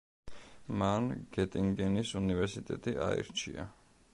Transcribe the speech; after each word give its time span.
მან 0.81 1.09
გეტინგენის 1.35 2.15
უნივერსიტეტი 2.23 2.95
აირჩია. 3.09 3.69